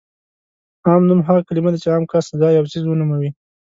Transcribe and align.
عام 0.87 1.01
نوم 1.09 1.19
هغه 1.27 1.41
کلمه 1.47 1.69
ده 1.71 1.77
چې 1.83 1.87
عام 1.93 2.03
کس، 2.11 2.25
ځای 2.41 2.53
او 2.57 2.65
څیز 2.71 2.83
ونوموي. 2.85 3.29